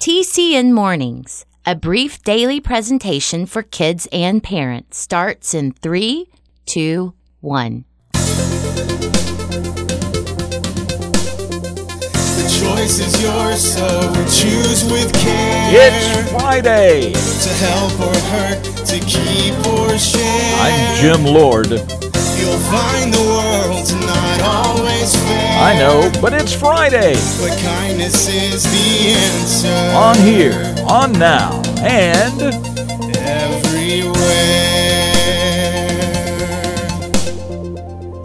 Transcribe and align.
TCN 0.00 0.72
Mornings, 0.72 1.46
a 1.64 1.74
brief 1.74 2.22
daily 2.22 2.60
presentation 2.60 3.46
for 3.46 3.62
kids 3.62 4.06
and 4.12 4.42
parents, 4.42 4.98
starts 4.98 5.54
in 5.54 5.72
three, 5.72 6.28
two, 6.64 7.14
one. 7.40 7.86
The 8.12 8.20
choice 12.60 13.00
is 13.00 13.20
yours, 13.20 13.60
so 13.74 14.12
choose 14.30 14.84
with 14.84 15.12
care. 15.14 15.88
It's 15.88 16.30
Friday. 16.30 17.12
To 17.12 17.48
help 17.64 17.98
or 17.98 18.14
hurt, 18.30 18.62
to 18.86 19.00
keep 19.00 19.56
or 19.66 19.98
share. 19.98 20.54
I'm 20.60 21.00
Jim 21.00 21.24
Lord. 21.24 21.70
You'll 21.70 22.60
find 22.70 23.12
the 23.12 23.35
I 25.14 25.76
know, 25.78 26.10
but 26.20 26.32
it's 26.32 26.52
Friday. 26.52 27.14
But 27.40 27.58
kindness 27.62 28.28
is 28.28 28.64
the 28.64 29.14
answer. 29.14 29.68
On 29.96 30.16
here, 30.16 30.74
on 30.88 31.12
now, 31.12 31.62
and 31.78 32.42
everywhere. 33.16 34.26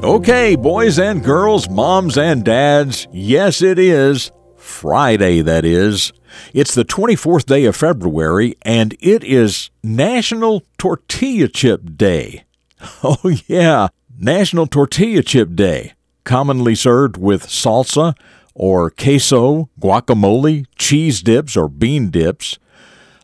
okay, 0.03 0.55
boys 0.55 0.99
and 0.99 1.23
girls, 1.23 1.69
moms 1.69 2.17
and 2.17 2.43
dads, 2.43 3.07
yes, 3.11 3.61
it 3.61 3.77
is 3.79 4.31
Friday, 4.57 5.41
that 5.41 5.63
is. 5.65 6.11
It's 6.53 6.73
the 6.73 6.85
24th 6.85 7.45
day 7.45 7.65
of 7.65 7.75
February, 7.75 8.55
and 8.63 8.95
it 8.99 9.23
is 9.23 9.69
National 9.83 10.63
Tortilla 10.77 11.47
Chip 11.47 11.97
Day. 11.97 12.45
Oh, 13.03 13.31
yeah, 13.47 13.89
National 14.17 14.65
Tortilla 14.65 15.21
Chip 15.21 15.55
Day, 15.55 15.93
commonly 16.23 16.75
served 16.75 17.17
with 17.17 17.47
salsa 17.47 18.15
or 18.53 18.89
queso, 18.89 19.69
guacamole, 19.79 20.65
cheese 20.75 21.21
dips, 21.21 21.55
or 21.55 21.67
bean 21.67 22.09
dips. 22.09 22.59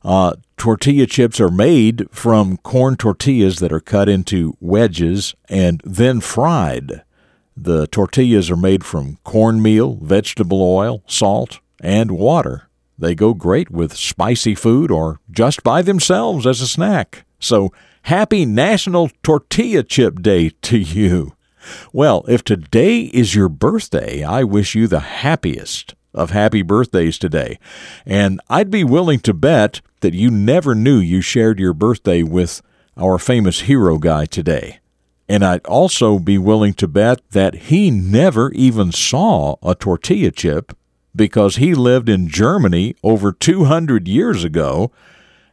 Uh, 0.04 0.34
tortilla 0.56 1.06
chips 1.06 1.40
are 1.40 1.52
made 1.52 2.08
from 2.12 2.58
corn 2.58 2.96
tortillas 2.96 3.60
that 3.60 3.74
are 3.74 3.80
cut 3.80 4.08
into 4.08 4.56
wedges 4.60 5.36
and 5.50 5.82
then 5.84 6.22
fried. 6.22 7.04
The 7.56 7.88
tortillas 7.88 8.50
are 8.52 8.56
made 8.56 8.86
from 8.86 9.18
cornmeal, 9.24 9.96
vegetable 9.96 10.62
oil, 10.62 11.04
salt, 11.08 11.60
and 11.82 12.12
water. 12.12 12.70
They 12.98 13.16
go 13.16 13.34
great 13.34 13.70
with 13.70 13.96
spicy 13.96 14.56
food 14.56 14.92
or 14.92 15.20
just 15.30 15.64
by 15.64 15.82
themselves 15.82 16.48
as 16.48 16.62
a 16.62 16.68
snack. 16.68 17.26
So, 17.40 17.72
happy 18.04 18.46
National 18.46 19.10
Tortilla 19.22 19.84
Chip 19.84 20.22
Day 20.22 20.50
to 20.64 20.78
you. 20.78 21.37
Well, 21.94 22.24
if 22.28 22.44
today 22.44 23.02
is 23.02 23.36
your 23.36 23.50
birthday, 23.50 24.24
I 24.24 24.44
wish 24.44 24.76
you 24.76 24.88
the 24.88 25.00
happiest 25.00 25.96
of 26.14 26.32
happy 26.32 26.62
birthdays 26.62 27.18
today. 27.18 27.60
And 28.06 28.42
I'd 28.50 28.72
be 28.72 28.84
willing 28.84 29.20
to 29.22 29.34
bet 29.34 29.82
that 30.02 30.14
you 30.14 30.32
never 30.32 30.76
knew 30.76 30.98
you 30.98 31.22
shared 31.22 31.60
your 31.60 31.74
birthday 31.74 32.24
with 32.24 32.62
our 32.98 33.18
famous 33.20 33.62
hero 33.62 33.98
guy 33.98 34.26
today. 34.26 34.80
And 35.30 35.44
I'd 35.44 35.66
also 35.66 36.20
be 36.20 36.38
willing 36.38 36.74
to 36.76 36.88
bet 36.88 37.22
that 37.32 37.56
he 37.56 37.92
never 37.92 38.52
even 38.54 38.92
saw 38.92 39.58
a 39.62 39.76
tortilla 39.76 40.32
chip 40.32 40.76
because 41.16 41.58
he 41.58 41.74
lived 41.74 42.08
in 42.08 42.30
Germany 42.30 42.96
over 43.04 43.32
200 43.32 44.08
years 44.08 44.44
ago, 44.44 44.92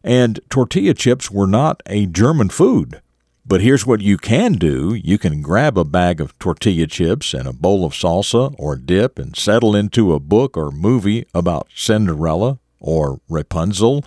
and 0.04 0.38
tortilla 0.50 0.94
chips 0.94 1.30
were 1.30 1.46
not 1.46 1.82
a 1.86 2.06
German 2.06 2.50
food. 2.50 3.00
But 3.46 3.60
here's 3.60 3.84
what 3.84 4.00
you 4.00 4.16
can 4.16 4.54
do 4.54 4.94
you 4.94 5.18
can 5.18 5.42
grab 5.42 5.76
a 5.76 5.84
bag 5.84 6.20
of 6.20 6.38
tortilla 6.38 6.86
chips 6.86 7.34
and 7.34 7.46
a 7.46 7.52
bowl 7.52 7.84
of 7.84 7.92
salsa 7.92 8.54
or 8.58 8.76
dip 8.76 9.18
and 9.18 9.36
settle 9.36 9.76
into 9.76 10.14
a 10.14 10.20
book 10.20 10.56
or 10.56 10.70
movie 10.70 11.26
about 11.34 11.68
Cinderella 11.74 12.58
or 12.80 13.20
Rapunzel 13.28 14.02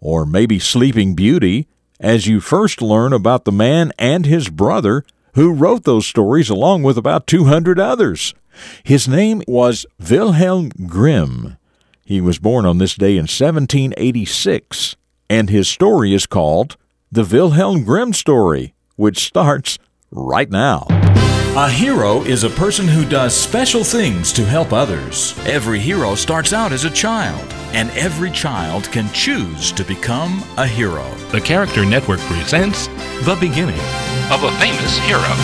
or 0.00 0.26
maybe 0.26 0.58
Sleeping 0.58 1.14
Beauty 1.14 1.68
as 2.00 2.26
you 2.26 2.40
first 2.40 2.82
learn 2.82 3.12
about 3.12 3.44
the 3.44 3.52
man 3.52 3.92
and 3.96 4.26
his 4.26 4.48
brother 4.48 5.04
who 5.34 5.52
wrote 5.52 5.84
those 5.84 6.06
stories 6.06 6.50
along 6.50 6.82
with 6.82 6.98
about 6.98 7.28
200 7.28 7.78
others. 7.78 8.34
His 8.82 9.06
name 9.06 9.42
was 9.46 9.86
Wilhelm 10.00 10.70
Grimm. 10.86 11.58
He 12.04 12.20
was 12.20 12.40
born 12.40 12.66
on 12.66 12.78
this 12.78 12.94
day 12.94 13.12
in 13.12 13.28
1786, 13.28 14.96
and 15.28 15.48
his 15.48 15.68
story 15.68 16.12
is 16.12 16.26
called 16.26 16.76
The 17.12 17.24
Wilhelm 17.24 17.84
Grimm 17.84 18.12
Story, 18.12 18.74
which 19.00 19.24
starts 19.24 19.78
right 20.10 20.50
now. 20.50 20.86
A 21.56 21.68
hero 21.68 22.22
is 22.22 22.44
a 22.44 22.50
person 22.50 22.86
who 22.86 23.04
does 23.04 23.34
special 23.34 23.82
things 23.82 24.32
to 24.34 24.44
help 24.44 24.72
others. 24.72 25.34
Every 25.46 25.80
hero 25.80 26.14
starts 26.14 26.52
out 26.52 26.70
as 26.70 26.84
a 26.84 26.90
child, 26.90 27.42
and 27.72 27.90
every 27.92 28.30
child 28.30 28.84
can 28.92 29.10
choose 29.12 29.72
to 29.72 29.82
become 29.82 30.44
a 30.58 30.66
hero. 30.66 31.10
The 31.32 31.40
Character 31.40 31.84
Network 31.84 32.20
presents 32.20 32.86
The 33.24 33.36
Beginning 33.40 33.80
of 34.30 34.44
a 34.44 34.52
Famous 34.60 34.98
Hero. 34.98 35.34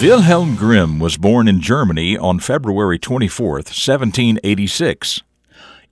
Wilhelm 0.00 0.56
Grimm 0.56 0.98
was 0.98 1.16
born 1.16 1.48
in 1.48 1.60
Germany 1.60 2.16
on 2.16 2.38
February 2.38 2.98
24, 2.98 3.54
1786. 3.56 5.22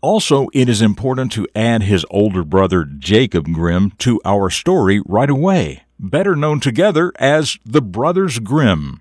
Also, 0.00 0.48
it 0.54 0.68
is 0.68 0.80
important 0.80 1.30
to 1.32 1.46
add 1.54 1.82
his 1.82 2.06
older 2.10 2.42
brother 2.42 2.84
Jacob 2.84 3.52
Grimm 3.52 3.90
to 3.98 4.20
our 4.24 4.48
story 4.48 5.02
right 5.04 5.28
away, 5.28 5.82
better 6.00 6.34
known 6.34 6.60
together 6.60 7.12
as 7.16 7.58
the 7.64 7.82
Brothers 7.82 8.38
Grimm. 8.38 9.00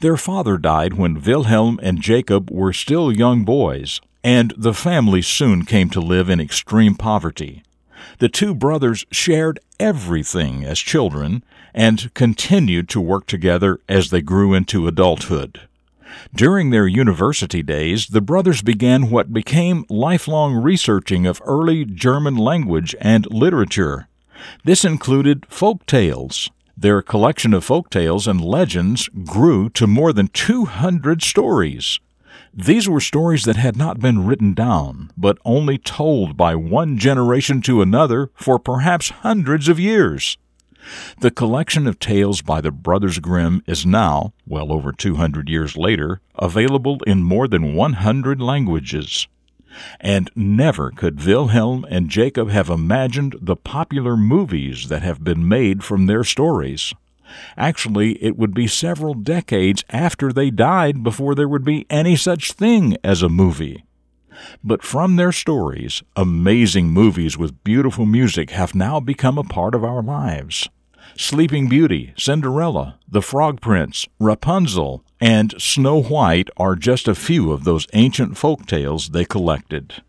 Their 0.00 0.16
father 0.16 0.56
died 0.56 0.94
when 0.94 1.20
Wilhelm 1.20 1.78
and 1.82 2.00
Jacob 2.00 2.50
were 2.50 2.72
still 2.72 3.12
young 3.12 3.44
boys, 3.44 4.00
and 4.24 4.54
the 4.56 4.74
family 4.74 5.22
soon 5.22 5.64
came 5.64 5.90
to 5.90 6.00
live 6.00 6.30
in 6.30 6.40
extreme 6.40 6.94
poverty. 6.94 7.62
The 8.18 8.28
two 8.28 8.54
brothers 8.54 9.04
shared 9.10 9.60
everything 9.78 10.64
as 10.64 10.78
children 10.78 11.44
and 11.74 12.12
continued 12.14 12.88
to 12.90 13.00
work 13.00 13.26
together 13.26 13.80
as 13.88 14.10
they 14.10 14.22
grew 14.22 14.54
into 14.54 14.86
adulthood. 14.86 15.60
During 16.34 16.70
their 16.70 16.86
university 16.86 17.62
days, 17.62 18.06
the 18.06 18.20
brothers 18.20 18.62
began 18.62 19.10
what 19.10 19.32
became 19.32 19.84
lifelong 19.90 20.54
researching 20.54 21.26
of 21.26 21.42
early 21.44 21.84
German 21.84 22.36
language 22.36 22.94
and 23.00 23.30
literature. 23.30 24.08
This 24.64 24.84
included 24.84 25.46
folk 25.48 25.86
tales. 25.86 26.50
Their 26.76 27.00
collection 27.00 27.54
of 27.54 27.64
folk 27.64 27.88
tales 27.90 28.26
and 28.26 28.40
legends 28.40 29.08
grew 29.24 29.70
to 29.70 29.86
more 29.86 30.12
than 30.12 30.28
200 30.28 31.22
stories. 31.22 32.00
These 32.52 32.88
were 32.88 33.00
stories 33.00 33.44
that 33.44 33.56
had 33.56 33.76
not 33.76 34.00
been 34.00 34.26
written 34.26 34.54
down, 34.54 35.10
but 35.16 35.38
only 35.44 35.78
told 35.78 36.36
by 36.36 36.54
one 36.54 36.98
generation 36.98 37.60
to 37.62 37.82
another 37.82 38.30
for 38.34 38.58
perhaps 38.58 39.10
hundreds 39.10 39.68
of 39.68 39.80
years. 39.80 40.38
The 41.20 41.30
collection 41.30 41.86
of 41.86 41.98
tales 41.98 42.42
by 42.42 42.60
the 42.60 42.70
Brothers 42.70 43.18
Grimm 43.18 43.62
is 43.66 43.84
now, 43.84 44.32
well 44.46 44.72
over 44.72 44.92
200 44.92 45.48
years 45.48 45.76
later, 45.76 46.20
available 46.36 46.98
in 47.06 47.22
more 47.22 47.48
than 47.48 47.74
100 47.74 48.40
languages. 48.40 49.26
And 50.00 50.30
never 50.34 50.90
could 50.90 51.24
Wilhelm 51.24 51.86
and 51.88 52.08
Jacob 52.08 52.50
have 52.50 52.68
imagined 52.70 53.36
the 53.40 53.56
popular 53.56 54.16
movies 54.16 54.88
that 54.88 55.02
have 55.02 55.22
been 55.22 55.48
made 55.48 55.84
from 55.84 56.06
their 56.06 56.24
stories. 56.24 56.92
Actually, 57.56 58.22
it 58.22 58.36
would 58.36 58.54
be 58.54 58.66
several 58.66 59.14
decades 59.14 59.84
after 59.90 60.32
they 60.32 60.50
died 60.50 61.02
before 61.02 61.34
there 61.34 61.48
would 61.48 61.64
be 61.64 61.86
any 61.90 62.16
such 62.16 62.52
thing 62.52 62.96
as 63.02 63.22
a 63.22 63.28
movie. 63.28 63.84
But 64.62 64.82
from 64.82 65.16
their 65.16 65.32
stories, 65.32 66.02
amazing 66.14 66.88
movies 66.90 67.36
with 67.38 67.64
beautiful 67.64 68.06
music 68.06 68.50
have 68.50 68.74
now 68.74 69.00
become 69.00 69.38
a 69.38 69.44
part 69.44 69.74
of 69.74 69.82
our 69.84 70.02
lives. 70.02 70.68
Sleeping 71.18 71.68
Beauty, 71.68 72.12
Cinderella, 72.18 72.98
The 73.08 73.22
Frog 73.22 73.62
Prince, 73.62 74.06
Rapunzel, 74.20 75.02
and 75.18 75.54
Snow 75.56 76.02
White 76.02 76.50
are 76.58 76.76
just 76.76 77.08
a 77.08 77.14
few 77.14 77.52
of 77.52 77.64
those 77.64 77.86
ancient 77.94 78.36
folk 78.36 78.66
tales 78.66 79.08
they 79.08 79.24
collected. 79.24 80.02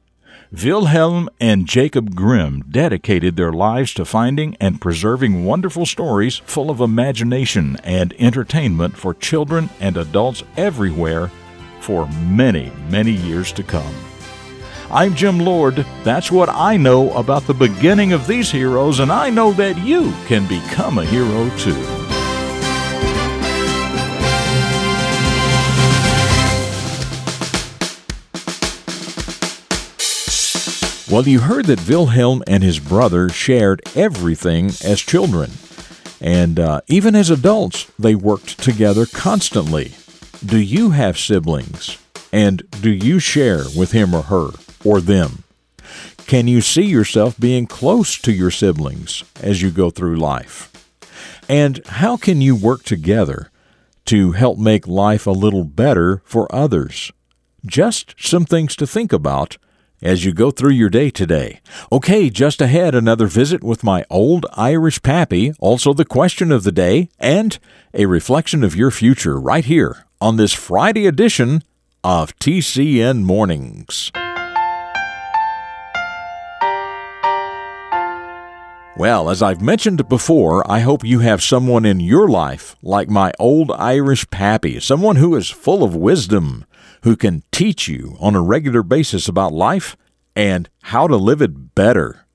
Wilhelm 0.51 1.29
and 1.39 1.65
Jacob 1.65 2.13
Grimm 2.13 2.61
dedicated 2.69 3.37
their 3.37 3.53
lives 3.53 3.93
to 3.93 4.03
finding 4.03 4.57
and 4.59 4.81
preserving 4.81 5.45
wonderful 5.45 5.85
stories 5.85 6.37
full 6.37 6.69
of 6.69 6.81
imagination 6.81 7.77
and 7.85 8.13
entertainment 8.19 8.97
for 8.97 9.13
children 9.13 9.69
and 9.79 9.95
adults 9.95 10.43
everywhere 10.57 11.31
for 11.79 12.07
many, 12.27 12.69
many 12.89 13.11
years 13.11 13.53
to 13.53 13.63
come. 13.63 13.93
I'm 14.89 15.15
Jim 15.15 15.37
Lord. 15.39 15.85
That's 16.05 16.31
what 16.31 16.47
I 16.47 16.77
know 16.77 17.11
about 17.11 17.45
the 17.45 17.53
beginning 17.53 18.13
of 18.13 18.25
these 18.25 18.49
heroes, 18.49 19.01
and 19.01 19.11
I 19.11 19.29
know 19.29 19.51
that 19.53 19.77
you 19.79 20.13
can 20.27 20.47
become 20.47 20.97
a 20.97 21.05
hero 21.05 21.49
too. 21.57 21.75
Well, 31.13 31.27
you 31.27 31.41
heard 31.41 31.65
that 31.65 31.85
Wilhelm 31.85 32.41
and 32.47 32.63
his 32.63 32.79
brother 32.79 33.27
shared 33.27 33.81
everything 33.93 34.67
as 34.85 35.01
children. 35.01 35.51
And 36.21 36.61
uh, 36.61 36.81
even 36.87 37.13
as 37.13 37.29
adults, 37.29 37.91
they 37.99 38.15
worked 38.15 38.63
together 38.63 39.05
constantly. 39.05 39.91
Do 40.45 40.57
you 40.57 40.91
have 40.91 41.17
siblings? 41.17 41.97
And 42.31 42.63
do 42.81 42.89
you 42.89 43.19
share 43.19 43.65
with 43.75 43.91
him 43.91 44.13
or 44.13 44.23
her 44.23 44.51
or 44.87 45.01
them? 45.01 45.43
Can 46.25 46.47
you 46.47 46.61
see 46.61 46.83
yourself 46.83 47.39
being 47.39 47.67
close 47.67 48.17
to 48.19 48.31
your 48.31 48.51
siblings 48.51 49.23
as 49.41 49.61
you 49.61 49.71
go 49.71 49.89
through 49.89 50.17
life? 50.17 50.71
And 51.49 51.85
how 51.87 52.17
can 52.17 52.41
you 52.41 52.55
work 52.55 52.83
together 52.83 53.49
to 54.05 54.33
help 54.33 54.57
make 54.57 54.87
life 54.87 55.25
a 55.25 55.31
little 55.31 55.63
better 55.63 56.21
for 56.25 56.53
others? 56.53 57.11
Just 57.65 58.15
some 58.17 58.45
things 58.45 58.75
to 58.77 58.87
think 58.87 59.13
about 59.13 59.57
as 60.01 60.25
you 60.25 60.33
go 60.33 60.51
through 60.51 60.71
your 60.71 60.89
day 60.89 61.09
today. 61.09 61.59
Okay, 61.91 62.29
just 62.29 62.61
ahead, 62.61 62.93
another 62.93 63.27
visit 63.27 63.63
with 63.63 63.83
my 63.83 64.05
old 64.09 64.45
Irish 64.53 65.01
pappy, 65.01 65.53
also 65.59 65.93
the 65.93 66.05
question 66.05 66.51
of 66.51 66.63
the 66.63 66.71
day, 66.71 67.09
and 67.19 67.57
a 67.93 68.05
reflection 68.05 68.63
of 68.63 68.75
your 68.75 68.91
future 68.91 69.39
right 69.39 69.65
here 69.65 70.05
on 70.21 70.37
this 70.37 70.53
Friday 70.53 71.07
edition 71.07 71.63
of 72.03 72.37
TCN 72.37 73.23
Mornings. 73.23 74.11
Well, 78.97 79.29
as 79.29 79.43
I've 79.43 79.61
mentioned 79.61 80.09
before, 80.09 80.69
I 80.69 80.79
hope 80.79 81.05
you 81.05 81.19
have 81.19 81.43
someone 81.43 81.85
in 81.85 81.99
your 81.99 82.27
life 82.27 82.75
like 82.81 83.11
my 83.11 83.31
old 83.37 83.71
Irish 83.73 84.27
pappy, 84.31 84.79
someone 84.79 85.17
who 85.17 85.35
is 85.35 85.51
full 85.51 85.83
of 85.83 85.95
wisdom, 85.95 86.65
who 87.03 87.15
can 87.15 87.43
teach 87.51 87.87
you 87.87 88.17
on 88.19 88.33
a 88.33 88.41
regular 88.41 88.81
basis 88.81 89.27
about 89.27 89.53
life 89.53 89.95
and 90.35 90.67
how 90.81 91.07
to 91.07 91.15
live 91.15 91.43
it 91.43 91.75
better. 91.75 92.25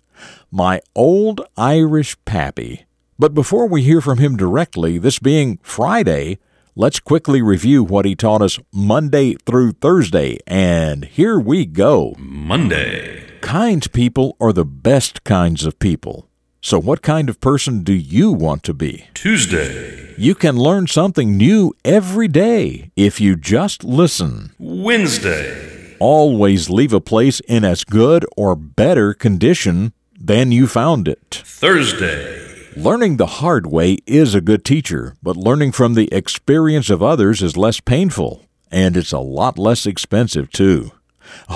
My 0.52 0.80
old 0.94 1.40
Irish 1.56 2.16
pappy. 2.24 2.86
But 3.18 3.34
before 3.34 3.66
we 3.66 3.82
hear 3.82 4.00
from 4.00 4.18
him 4.18 4.36
directly, 4.36 4.98
this 4.98 5.18
being 5.18 5.58
Friday, 5.64 6.38
let's 6.76 7.00
quickly 7.00 7.42
review 7.42 7.82
what 7.82 8.04
he 8.04 8.14
taught 8.14 8.40
us 8.40 8.60
Monday 8.72 9.34
through 9.34 9.72
Thursday. 9.72 10.38
And 10.46 11.06
here 11.06 11.40
we 11.40 11.66
go. 11.66 12.14
Monday. 12.18 13.40
Kind 13.40 13.92
people 13.92 14.36
are 14.40 14.52
the 14.52 14.64
best 14.64 15.24
kinds 15.24 15.66
of 15.66 15.80
people. 15.80 16.28
So, 16.64 16.78
what 16.78 17.02
kind 17.02 17.28
of 17.28 17.40
person 17.40 17.82
do 17.82 17.92
you 17.92 18.30
want 18.30 18.62
to 18.62 18.72
be? 18.72 19.08
Tuesday. 19.14 20.14
You 20.16 20.36
can 20.36 20.56
learn 20.56 20.86
something 20.86 21.36
new 21.36 21.74
every 21.84 22.28
day 22.28 22.92
if 22.94 23.20
you 23.20 23.34
just 23.34 23.82
listen. 23.82 24.52
Wednesday. 24.60 25.96
Always 25.98 26.70
leave 26.70 26.92
a 26.92 27.00
place 27.00 27.40
in 27.48 27.64
as 27.64 27.82
good 27.82 28.24
or 28.36 28.54
better 28.54 29.12
condition 29.12 29.92
than 30.16 30.52
you 30.52 30.68
found 30.68 31.08
it. 31.08 31.42
Thursday. 31.44 32.70
Learning 32.76 33.16
the 33.16 33.42
hard 33.42 33.66
way 33.66 33.98
is 34.06 34.32
a 34.32 34.40
good 34.40 34.64
teacher, 34.64 35.16
but 35.20 35.36
learning 35.36 35.72
from 35.72 35.94
the 35.94 36.08
experience 36.14 36.90
of 36.90 37.02
others 37.02 37.42
is 37.42 37.56
less 37.56 37.80
painful, 37.80 38.46
and 38.70 38.96
it's 38.96 39.12
a 39.12 39.18
lot 39.18 39.58
less 39.58 39.84
expensive, 39.84 40.48
too. 40.52 40.92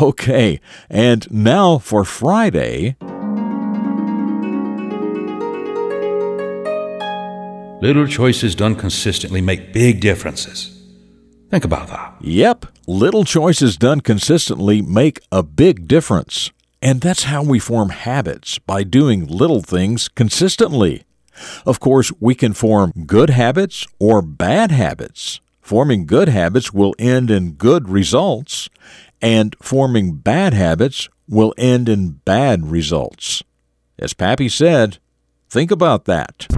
Okay, 0.00 0.60
and 0.90 1.30
now 1.30 1.78
for 1.78 2.04
Friday. 2.04 2.96
Little 7.86 8.08
choices 8.08 8.56
done 8.56 8.74
consistently 8.74 9.40
make 9.40 9.72
big 9.72 10.00
differences. 10.00 10.76
Think 11.52 11.64
about 11.64 11.86
that. 11.86 12.16
Yep, 12.20 12.66
little 12.88 13.24
choices 13.24 13.76
done 13.76 14.00
consistently 14.00 14.82
make 14.82 15.20
a 15.30 15.44
big 15.44 15.86
difference. 15.86 16.50
And 16.82 17.00
that's 17.00 17.22
how 17.22 17.44
we 17.44 17.60
form 17.60 17.90
habits 17.90 18.58
by 18.58 18.82
doing 18.82 19.28
little 19.28 19.60
things 19.60 20.08
consistently. 20.08 21.04
Of 21.64 21.78
course, 21.78 22.10
we 22.18 22.34
can 22.34 22.54
form 22.54 22.90
good 23.06 23.30
habits 23.30 23.86
or 24.00 24.20
bad 24.20 24.72
habits. 24.72 25.38
Forming 25.60 26.06
good 26.06 26.28
habits 26.28 26.72
will 26.72 26.92
end 26.98 27.30
in 27.30 27.52
good 27.52 27.88
results, 27.88 28.68
and 29.22 29.54
forming 29.62 30.16
bad 30.16 30.54
habits 30.54 31.08
will 31.28 31.54
end 31.56 31.88
in 31.88 32.20
bad 32.24 32.66
results. 32.66 33.44
As 33.96 34.12
Pappy 34.12 34.48
said, 34.48 34.98
think 35.48 35.70
about 35.70 36.06
that. 36.06 36.48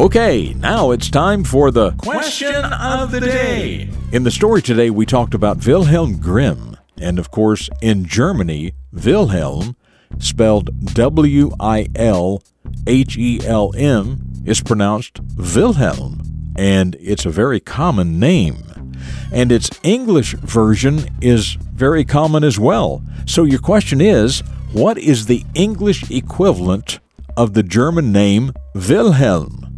Okay, 0.00 0.54
now 0.54 0.92
it's 0.92 1.10
time 1.10 1.44
for 1.44 1.70
the 1.70 1.90
Question 1.90 2.54
of 2.54 3.10
the 3.10 3.20
day. 3.20 3.90
In 4.12 4.22
the 4.22 4.30
story 4.30 4.62
today, 4.62 4.88
we 4.88 5.04
talked 5.04 5.34
about 5.34 5.66
Wilhelm 5.66 6.16
Grimm. 6.16 6.78
And 6.96 7.18
of 7.18 7.30
course, 7.30 7.68
in 7.82 8.06
Germany, 8.06 8.72
Wilhelm, 8.94 9.76
spelled 10.18 10.94
W 10.94 11.50
I 11.60 11.88
L 11.94 12.42
H 12.86 13.18
E 13.18 13.40
L 13.44 13.74
M, 13.76 14.22
is 14.46 14.62
pronounced 14.62 15.20
Wilhelm. 15.36 16.22
And 16.56 16.96
it's 16.98 17.26
a 17.26 17.30
very 17.30 17.60
common 17.60 18.18
name. 18.18 18.94
And 19.30 19.52
its 19.52 19.68
English 19.82 20.32
version 20.32 21.10
is 21.20 21.58
very 21.74 22.06
common 22.06 22.42
as 22.42 22.58
well. 22.58 23.02
So 23.26 23.44
your 23.44 23.60
question 23.60 24.00
is 24.00 24.40
what 24.72 24.96
is 24.96 25.26
the 25.26 25.44
English 25.52 26.10
equivalent 26.10 27.00
of 27.36 27.52
the 27.52 27.62
German 27.62 28.12
name 28.12 28.54
Wilhelm? 28.74 29.69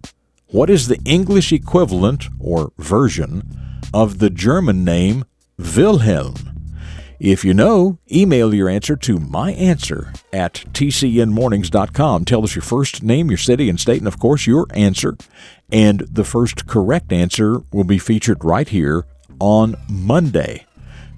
What 0.53 0.69
is 0.69 0.87
the 0.87 1.01
English 1.07 1.51
equivalent 1.51 2.29
or 2.39 2.73
version 2.77 3.43
of 3.95 4.19
the 4.19 4.29
German 4.29 4.85
name 4.85 5.25
Wilhelm? 5.57 6.35
If 7.19 7.43
you 7.43 7.55
know, 7.55 7.99
email 8.13 8.53
your 8.53 8.69
answer 8.69 8.95
to 8.97 9.17
myanswer 9.17 10.15
at 10.31 10.65
tcnmornings.com. 10.75 12.27
Tell 12.27 12.45
us 12.45 12.55
your 12.55 12.63
first 12.63 13.03
name, 13.03 13.31
your 13.31 13.39
city 13.39 13.71
and 13.71 13.81
state, 13.81 14.01
and 14.01 14.07
of 14.07 14.19
course 14.19 14.47
your 14.47 14.67
answer. 14.75 15.17
And 15.71 16.01
the 16.01 16.25
first 16.25 16.67
correct 16.67 17.15
answer 17.15 17.63
will 17.73 17.85
be 17.85 17.99
featured 17.99 18.45
right 18.45 18.69
here 18.69 19.07
on 19.41 19.75
Monday. 19.89 20.67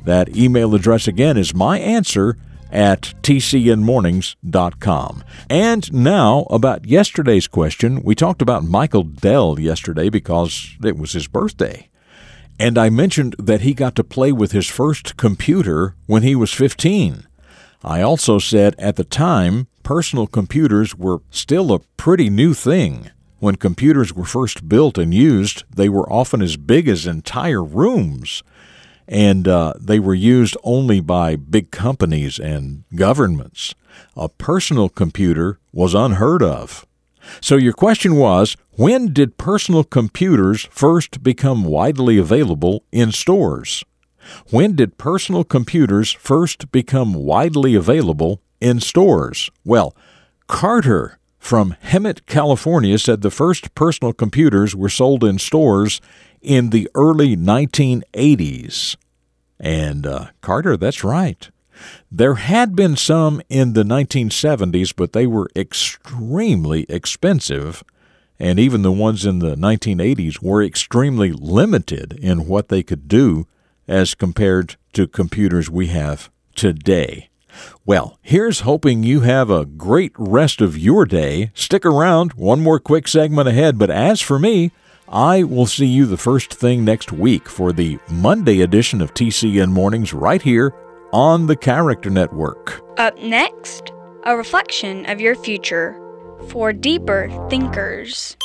That 0.05 0.37
email 0.37 0.77
address 0.77 1.09
again 1.09 1.37
is 1.37 1.53
myanswer 1.53 2.35
at 2.75 3.15
tcnmornings.com. 3.23 5.25
And 5.49 5.91
now, 5.93 6.41
about 6.51 6.85
yesterday's 6.85 7.47
question, 7.47 8.03
we 8.03 8.15
talked 8.15 8.43
about 8.43 8.65
Michael 8.65 9.05
Dell 9.05 9.59
yesterday 9.59 10.11
because 10.11 10.77
it 10.85 10.99
was 10.99 11.13
his 11.13 11.29
birthday. 11.29 11.89
And 12.59 12.77
I 12.77 12.91
mentioned 12.91 13.37
that 13.39 13.63
he 13.63 13.75
got 13.75 13.95
to 13.97 14.05
play 14.05 14.33
with 14.33 14.53
his 14.53 14.69
first 14.69 15.17
computer 15.17 15.95
when 16.07 16.23
he 16.23 16.35
was 16.35 16.53
15. 16.53 17.27
I 17.83 18.01
also 18.01 18.39
said 18.39 18.75
at 18.79 18.97
the 18.97 19.05
time, 19.05 19.67
personal 19.83 20.27
computers 20.27 20.97
were 20.97 21.21
still 21.31 21.73
a 21.73 21.81
pretty 21.97 22.31
new 22.31 22.55
thing. 22.55 23.11
When 23.39 23.57
computers 23.57 24.15
were 24.15 24.25
first 24.25 24.69
built 24.69 24.99
and 24.99 25.13
used, 25.13 25.65
they 25.75 25.89
were 25.89 26.11
often 26.11 26.41
as 26.41 26.57
big 26.57 26.89
as 26.89 27.07
entire 27.07 27.63
rooms 27.63 28.43
and 29.09 29.47
uh, 29.47 29.75
they 29.81 29.99
were 29.99 30.15
used 30.15 30.57
only 30.65 31.01
by 31.01 31.37
big 31.37 31.71
companies 31.71 32.39
and 32.39 32.85
governments. 32.95 33.75
A 34.17 34.29
personal 34.29 34.89
computer 34.89 35.59
was 35.73 35.95
unheard 35.95 36.43
of. 36.43 36.87
So 37.41 37.57
your 37.57 37.73
question 37.73 38.17
was 38.17 38.57
when 38.73 39.13
did 39.13 39.39
personal 39.39 39.85
computers 39.85 40.69
first 40.71 41.23
become 41.23 41.65
widely 41.65 42.19
available 42.19 42.85
in 42.93 43.13
stores? 43.13 43.85
When 44.51 44.75
did 44.75 44.99
personal 44.99 45.45
computers 45.45 46.13
first 46.13 46.73
become 46.73 47.15
widely 47.15 47.75
available 47.75 48.41
in 48.61 48.81
stores? 48.81 49.51
Well, 49.65 49.95
Carter 50.47 51.19
from 51.45 51.77
Hemet, 51.85 52.25
California 52.25 52.99
said 52.99 53.21
the 53.21 53.31
first 53.31 53.75
personal 53.75 54.15
computers 54.15 54.75
were 54.75 54.89
sold 54.89 55.23
in 55.23 55.39
stores 55.39 56.01
in 56.41 56.71
the 56.71 56.89
early 56.95 57.37
1980s. 57.37 58.97
And 59.61 60.07
uh, 60.07 60.29
Carter, 60.41 60.79
that's 60.79 61.05
right. 61.05 61.51
There 62.11 62.37
had 62.37 62.75
been 62.75 62.97
some 62.97 63.43
in 63.51 63.75
the 63.75 63.83
1970s, 63.83 64.95
but 64.97 65.13
they 65.13 65.27
were 65.27 65.51
extremely 65.55 66.85
expensive. 66.89 67.85
And 68.39 68.59
even 68.59 68.81
the 68.83 68.93
ones 68.93 69.27
in 69.27 69.41
the 69.41 69.55
1980s 69.55 70.43
were 70.43 70.63
extremely 70.63 71.31
limited 71.31 72.15
in 72.15 72.49
what 72.49 72.69
they 72.69 72.83
could 72.83 73.07
do 73.07 73.47
as 73.87 74.15
compared 74.15 74.77
to 74.95 75.07
computers 75.07 75.69
we 75.69 75.89
have 75.89 76.31
today. 76.55 77.29
Well, 77.85 78.19
here's 78.23 78.61
hoping 78.61 79.03
you 79.03 79.21
have 79.21 79.51
a 79.51 79.65
great 79.65 80.13
rest 80.17 80.61
of 80.61 80.79
your 80.79 81.05
day. 81.07 81.51
Stick 81.55 81.85
around, 81.85 82.33
one 82.35 82.61
more 82.61 82.79
quick 82.79 83.09
segment 83.09 83.49
ahead. 83.49 83.79
But 83.79 83.91
as 83.91 84.21
for 84.21 84.39
me, 84.39 84.73
I 85.09 85.43
will 85.43 85.67
see 85.67 85.87
you 85.87 86.07
the 86.07 86.17
first 86.17 86.53
thing 86.55 86.85
next 86.85 87.13
week 87.13 87.49
for 87.49 87.73
the 87.73 87.99
Monday 88.11 88.63
edition 88.63 89.01
of 89.01 89.15
TCN 89.15 89.71
Mornings 89.71 90.13
right 90.13 90.41
here 90.41 90.75
on 91.13 91.47
the 91.47 91.57
Character 91.57 92.11
Network. 92.11 92.83
Up 92.99 93.17
next, 93.19 93.93
a 94.25 94.37
reflection 94.37 95.07
of 95.07 95.21
your 95.21 95.35
future 95.37 96.01
for 96.49 96.73
deeper 96.73 97.29
thinkers. 97.49 98.37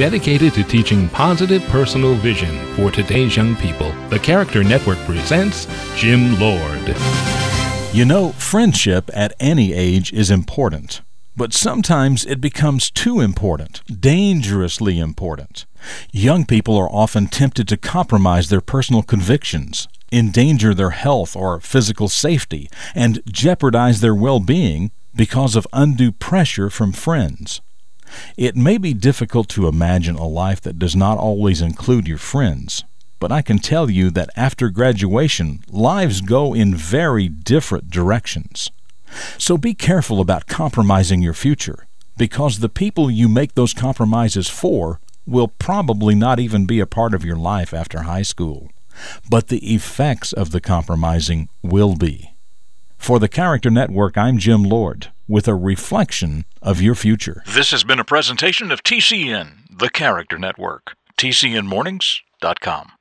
Dedicated 0.00 0.54
to 0.54 0.64
teaching 0.64 1.10
positive 1.10 1.62
personal 1.64 2.14
vision 2.14 2.56
for 2.74 2.90
today's 2.90 3.36
young 3.36 3.54
people, 3.56 3.92
the 4.08 4.18
Character 4.18 4.64
Network 4.64 4.96
presents 5.00 5.66
Jim 5.94 6.40
Lord. 6.40 6.96
You 7.92 8.06
know, 8.06 8.30
friendship 8.32 9.10
at 9.12 9.34
any 9.38 9.74
age 9.74 10.10
is 10.14 10.30
important, 10.30 11.02
but 11.36 11.52
sometimes 11.52 12.24
it 12.24 12.40
becomes 12.40 12.90
too 12.90 13.20
important, 13.20 13.82
dangerously 14.00 14.98
important. 14.98 15.66
Young 16.12 16.46
people 16.46 16.78
are 16.78 16.88
often 16.88 17.26
tempted 17.26 17.68
to 17.68 17.76
compromise 17.76 18.48
their 18.48 18.62
personal 18.62 19.02
convictions, 19.02 19.86
endanger 20.10 20.72
their 20.72 20.96
health 20.96 21.36
or 21.36 21.60
physical 21.60 22.08
safety, 22.08 22.70
and 22.94 23.22
jeopardize 23.30 24.00
their 24.00 24.14
well 24.14 24.40
being 24.40 24.92
because 25.14 25.56
of 25.56 25.66
undue 25.74 26.10
pressure 26.10 26.70
from 26.70 26.92
friends. 26.92 27.60
It 28.36 28.56
may 28.56 28.78
be 28.78 28.94
difficult 28.94 29.48
to 29.50 29.68
imagine 29.68 30.16
a 30.16 30.26
life 30.26 30.60
that 30.62 30.78
does 30.78 30.96
not 30.96 31.18
always 31.18 31.60
include 31.60 32.08
your 32.08 32.18
friends, 32.18 32.84
but 33.18 33.30
I 33.30 33.42
can 33.42 33.58
tell 33.58 33.90
you 33.90 34.10
that 34.10 34.30
after 34.36 34.70
graduation, 34.70 35.62
lives 35.68 36.20
go 36.20 36.54
in 36.54 36.74
very 36.74 37.28
different 37.28 37.90
directions. 37.90 38.70
So 39.38 39.58
be 39.58 39.74
careful 39.74 40.20
about 40.20 40.46
compromising 40.46 41.20
your 41.20 41.34
future, 41.34 41.86
because 42.16 42.58
the 42.58 42.68
people 42.68 43.10
you 43.10 43.28
make 43.28 43.54
those 43.54 43.74
compromises 43.74 44.48
for 44.48 45.00
will 45.26 45.48
probably 45.48 46.14
not 46.14 46.40
even 46.40 46.66
be 46.66 46.80
a 46.80 46.86
part 46.86 47.14
of 47.14 47.24
your 47.24 47.36
life 47.36 47.74
after 47.74 48.02
high 48.02 48.22
school. 48.22 48.70
But 49.28 49.48
the 49.48 49.74
effects 49.74 50.32
of 50.32 50.50
the 50.50 50.60
compromising 50.60 51.48
will 51.62 51.96
be. 51.96 52.34
For 52.98 53.18
the 53.18 53.28
Character 53.28 53.70
Network, 53.70 54.18
I'm 54.18 54.38
Jim 54.38 54.62
Lord 54.62 55.10
with 55.30 55.46
a 55.48 55.54
reflection 55.54 56.44
of 56.60 56.82
your 56.82 56.94
future. 56.94 57.42
This 57.46 57.70
has 57.70 57.84
been 57.84 58.00
a 58.00 58.04
presentation 58.04 58.72
of 58.72 58.82
TCN, 58.82 59.78
the 59.78 59.88
Character 59.88 60.36
Network. 60.36 60.94
TCNMornings.com. 61.16 62.92